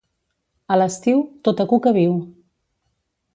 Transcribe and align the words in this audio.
A 0.75 0.77
l'estiu, 0.79 1.21
tota 1.49 1.67
cuca 1.75 1.93
viu 1.99 2.17